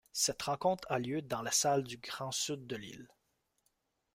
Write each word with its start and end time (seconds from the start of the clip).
Cette 0.13 0.41
rencontre 0.41 0.87
a 0.89 0.97
lieu 0.97 1.21
dans 1.21 1.43
la 1.43 1.51
salle 1.51 1.83
du 1.83 1.97
Grand 1.99 2.31
Sud 2.31 2.65
de 2.65 2.75
Lille. 2.75 3.07